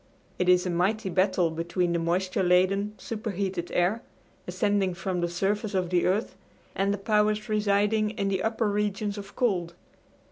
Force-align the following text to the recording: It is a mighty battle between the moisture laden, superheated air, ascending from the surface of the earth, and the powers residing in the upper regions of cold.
It 0.39 0.49
is 0.49 0.65
a 0.65 0.71
mighty 0.71 1.09
battle 1.09 1.51
between 1.51 1.93
the 1.93 1.99
moisture 1.99 2.41
laden, 2.41 2.95
superheated 2.97 3.69
air, 3.71 4.01
ascending 4.47 4.95
from 4.95 5.21
the 5.21 5.29
surface 5.29 5.75
of 5.75 5.91
the 5.91 6.07
earth, 6.07 6.35
and 6.73 6.91
the 6.91 6.97
powers 6.97 7.47
residing 7.47 8.09
in 8.09 8.27
the 8.27 8.41
upper 8.41 8.67
regions 8.67 9.19
of 9.19 9.35
cold. 9.35 9.75